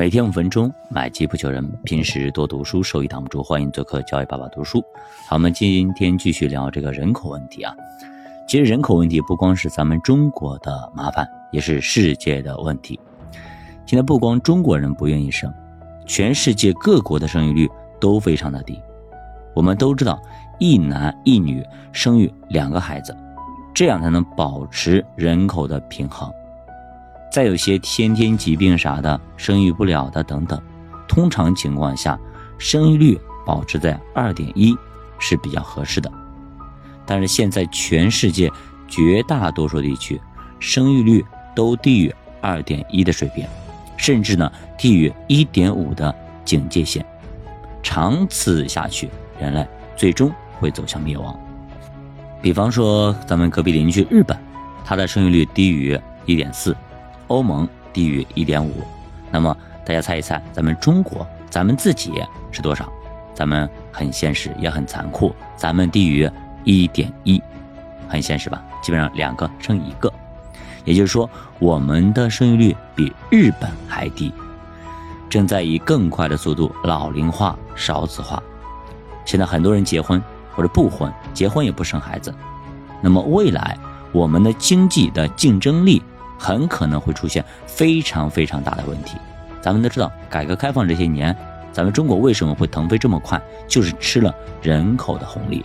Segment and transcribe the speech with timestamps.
[0.00, 1.62] 每天五分钟，买基不求人。
[1.84, 3.42] 平时多读书，收益挡不住。
[3.42, 4.82] 欢迎做客教育爸爸读书。
[5.28, 7.74] 好，我们今天继续聊这个人口问题啊。
[8.48, 12.98] 其实人口问题不光是咱们中国的麻烦，也是世界的问题。
[13.84, 15.52] 现在不光中国人不愿意生，
[16.06, 17.68] 全世界各国的生育率
[18.00, 18.80] 都非常的低。
[19.52, 20.18] 我们都知道，
[20.58, 21.62] 一男一女
[21.92, 23.14] 生育两个孩子，
[23.74, 26.32] 这样才能保持人口的平衡。
[27.30, 30.60] 再有些先天疾病啥的，生育不了的等等，
[31.06, 32.18] 通常情况下，
[32.58, 34.76] 生育率保持在二点一
[35.18, 36.10] 是比较合适的。
[37.06, 38.50] 但是现在全世界
[38.88, 40.20] 绝大多数地区，
[40.58, 41.24] 生育率
[41.54, 43.46] 都低于二点一的水平，
[43.96, 46.12] 甚至呢低于一点五的
[46.44, 47.04] 警戒线。
[47.80, 49.64] 长此下去，人类
[49.96, 51.38] 最终会走向灭亡。
[52.42, 54.36] 比方说，咱们隔壁邻居日本，
[54.84, 56.76] 它的生育率低于一点四。
[57.30, 58.82] 欧盟低于一点五，
[59.30, 62.92] 那么大家猜一猜，咱们中国，咱们自己是多少？
[63.32, 66.28] 咱们很现实，也很残酷，咱们低于
[66.64, 67.40] 一点一，
[68.08, 68.62] 很现实吧？
[68.82, 70.12] 基本上两个生一个，
[70.84, 74.32] 也就是说，我们的生育率比日本还低，
[75.28, 78.42] 正在以更快的速度老龄化、少子化。
[79.24, 80.20] 现在很多人结婚
[80.52, 82.34] 或者不婚，结婚也不生孩子，
[83.00, 83.78] 那么未来
[84.10, 86.02] 我们的经济的竞争力。
[86.40, 89.18] 很可能会出现非常非常大的问题。
[89.60, 91.36] 咱们都知道，改革开放这些年，
[91.70, 93.38] 咱们中国为什么会腾飞这么快，
[93.68, 95.62] 就是吃了人口的红利。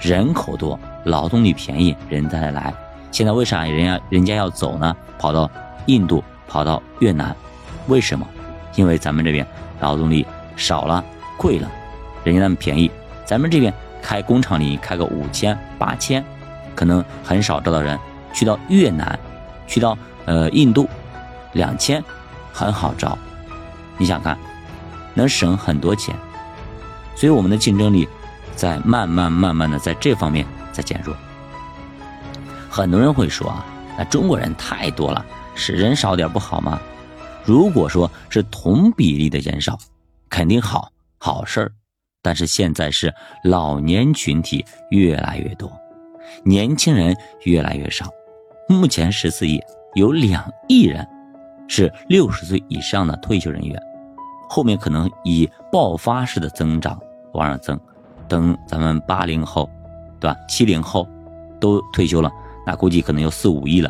[0.00, 2.72] 人口多，劳动力便宜，人再来。
[3.12, 4.96] 现在为啥人家人家要走呢？
[5.18, 5.50] 跑到
[5.84, 7.36] 印度，跑到越南，
[7.86, 8.26] 为什么？
[8.74, 9.46] 因为咱们这边
[9.80, 11.04] 劳动力少了，
[11.36, 11.70] 贵了，
[12.24, 12.90] 人家那么便宜。
[13.26, 13.70] 咱们这边
[14.00, 16.24] 开工厂里开个五千八千，
[16.74, 17.98] 可能很少招到人。
[18.32, 19.18] 去到越南。
[19.66, 20.88] 去到呃印度，
[21.52, 22.02] 两千
[22.52, 23.16] 很好招，
[23.98, 24.38] 你想看，
[25.14, 26.14] 能省很多钱，
[27.14, 28.08] 所以我们的竞争力
[28.54, 31.16] 在慢慢慢慢的在这方面在减弱。
[32.68, 33.64] 很多人会说啊，
[33.96, 35.24] 那中国人太多了，
[35.54, 36.80] 是人少点不好吗？
[37.44, 39.78] 如果说是同比例的减少，
[40.28, 41.72] 肯定好好事儿，
[42.20, 43.14] 但是现在是
[43.44, 45.72] 老年群体越来越多，
[46.44, 48.10] 年轻人越来越少。
[48.68, 49.62] 目前十四亿
[49.94, 51.06] 有两亿人
[51.68, 53.80] 是六十岁以上的退休人员，
[54.48, 57.00] 后面可能以爆发式的增长
[57.32, 57.78] 往上增，
[58.26, 59.70] 等咱们八零后，
[60.18, 60.36] 对吧？
[60.48, 61.08] 七零后
[61.60, 62.28] 都退休了，
[62.66, 63.88] 那估计可能有四五亿了。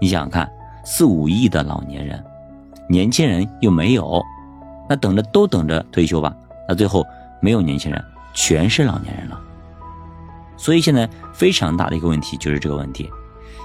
[0.00, 0.48] 你想想看，
[0.84, 2.24] 四五亿的老年人，
[2.88, 4.22] 年轻人又没有，
[4.88, 6.32] 那等着都等着退休吧，
[6.68, 7.04] 那最后
[7.40, 9.40] 没有年轻人，全是老年人了。
[10.56, 13.10] 所以现在非常大的一个问题就是这个问题。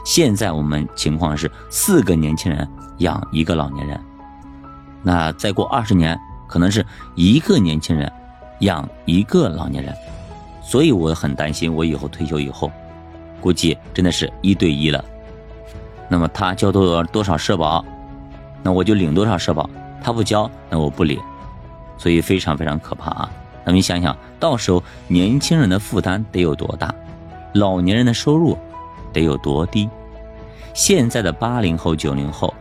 [0.03, 3.99] 现在我们情况是四个年轻人养一个老年人，
[5.01, 8.11] 那再过二十年可能是一个年轻人
[8.59, 9.95] 养一个老年人，
[10.61, 12.69] 所以我很担心我以后退休以后，
[13.41, 15.03] 估计真的是一对一了。
[16.09, 17.83] 那么他交多多少社保，
[18.61, 19.67] 那我就领多少社保；
[20.03, 21.19] 他不交，那我不领，
[21.97, 23.31] 所以非常非常可怕啊！
[23.65, 26.93] 那么你想想到时候年轻人的负担得有多大，
[27.53, 28.57] 老年人的收入？
[29.13, 29.87] 得有多低？
[30.73, 32.51] 现在的八零后、九零后，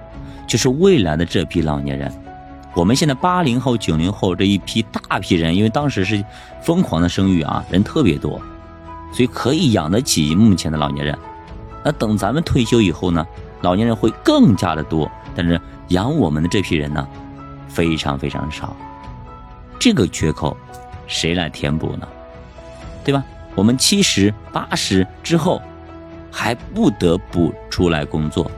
[0.47, 2.13] 就是未来的这批老年人。
[2.75, 6.23] 我们现在八零后、九零后这一批大批人，因为当时是
[6.63, 8.41] 疯狂的生育啊，人特别多，
[9.13, 11.19] 所以可以养得起目前的老年人。
[11.83, 13.27] 那等咱们退休以后呢，
[13.63, 17.09] 老年人会更加的多，但是养我们的这批人呢，
[17.67, 18.77] 非常非常少。
[19.79, 20.57] 这个缺口，
[21.07, 22.07] 谁来填补呢？
[23.03, 23.25] 对吧？
[23.55, 25.63] 我们七十八十之后。
[26.33, 28.51] 还不得不出来工作，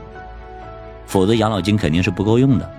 [1.05, 2.71] 否则养老金肯定是不够用的。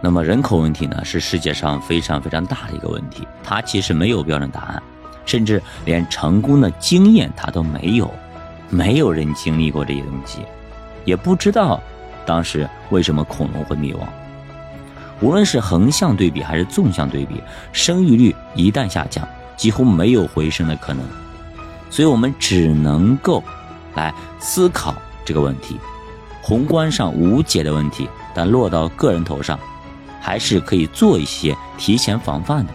[0.00, 4.82] 那么人口问题呢，是世界上非常非常大的一个问题，它其实没有标准答案，
[5.26, 8.08] 甚至连成功的经验它都没有，
[8.70, 10.40] 没有人经历过这些东西，
[11.04, 11.80] 也不知道
[12.24, 14.08] 当时为什么恐龙会灭亡。
[15.20, 19.26] 无论是横向对比还是纵向对比，生育率一旦下降，
[19.56, 21.04] 几乎没有回升的可能，
[21.88, 23.42] 所以我们只能够。
[23.94, 24.94] 来思考
[25.24, 25.78] 这个问题，
[26.42, 29.58] 宏观上无解的问题，但落到个人头上，
[30.20, 32.72] 还是可以做一些提前防范的。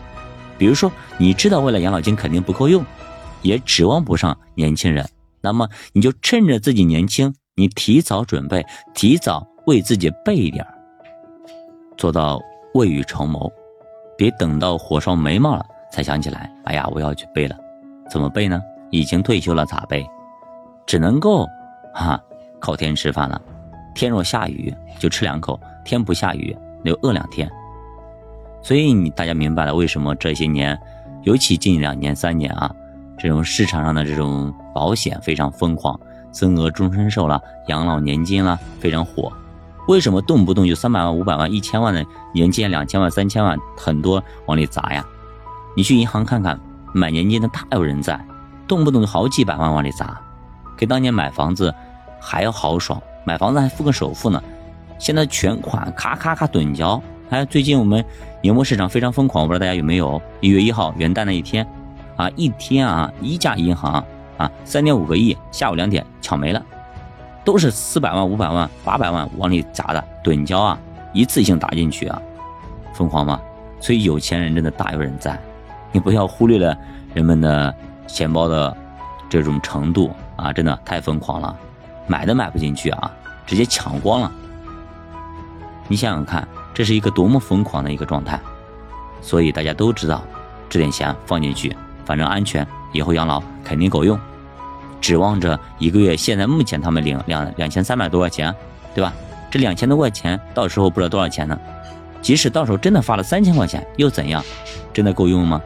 [0.58, 2.84] 比如说，你知道未来养老金肯定不够用，
[3.42, 5.08] 也指望不上年轻人，
[5.42, 10.66] 那么你就趁着自己年轻，你提早准备，提早为自己备一点
[11.96, 12.42] 做到
[12.74, 13.52] 未雨绸缪，
[14.18, 17.56] 别等到火烧眉毛了才想起来，哎呀，我要去备了。
[18.10, 18.60] 怎么备呢？
[18.92, 20.06] 已经退休了咋备？
[20.90, 21.48] 只能够，
[21.94, 22.20] 哈，
[22.60, 23.40] 靠天吃饭了。
[23.94, 27.48] 天若下雨就吃两口，天不下雨就饿两天。
[28.64, 30.76] 所以你大家明白了为什么这些年，
[31.22, 32.74] 尤其近两年三年啊，
[33.20, 36.00] 这种市场上的这种保险非常疯狂，
[36.32, 39.32] 增额终身寿了、养老年金了非常火。
[39.88, 42.04] 为什么动不动就三百万、五百万、一千万的
[42.34, 45.06] 年金、两千万、三千万，很多往里砸呀？
[45.76, 46.60] 你去银行看看，
[46.96, 48.20] 买年金的大有人在，
[48.68, 50.20] 动不动就好几百万往里砸，
[50.80, 51.76] 给当年买房子
[52.22, 54.42] 还要豪爽，买房子还付个首付呢。
[54.98, 57.02] 现在全款咔咔咔趸交。
[57.30, 58.04] 哎，最近我们
[58.42, 60.22] 年末市场非常疯狂，我不知道大家有没有？
[60.40, 61.68] 一月一号元旦那一天，
[62.16, 64.02] 啊，一天啊，一家银行
[64.38, 66.66] 啊，三点五个亿，下午两点抢没了。
[67.44, 70.80] 都是四百万、五百万、八百万往里砸的趸交啊，
[71.12, 72.22] 一次性打进去啊，
[72.94, 73.42] 疯狂吗？
[73.82, 75.38] 所以有钱人真的大有人在，
[75.92, 76.78] 你不要忽略了
[77.14, 77.74] 人们的
[78.08, 78.76] 钱包的
[79.30, 81.56] 这种程度啊，真的太疯狂了，
[82.08, 83.12] 买都买不进去啊，
[83.46, 84.32] 直接抢光了。
[85.88, 88.40] 你想想看，这是一个多么疯狂的一个状态。
[89.22, 90.24] 所以大家都知道，
[90.70, 91.76] 这点钱放进去，
[92.06, 94.18] 反正安全，以后养老肯定够用。
[95.02, 98.54] 指望着一个月，现在目前他们领两两千三百多块钱，
[98.94, 99.14] 对吧？
[99.52, 101.60] 这两千多块钱到时候不知道多少钱呢？
[102.22, 104.44] 即使到时候真的发了三千块钱，又怎样？
[104.94, 105.62] 真的够用吗？